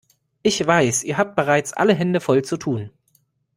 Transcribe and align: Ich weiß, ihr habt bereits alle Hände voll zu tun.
Ich 0.41 0.65
weiß, 0.65 1.03
ihr 1.03 1.19
habt 1.19 1.35
bereits 1.35 1.73
alle 1.73 1.93
Hände 1.93 2.21
voll 2.21 2.41
zu 2.43 2.57
tun. 2.57 2.89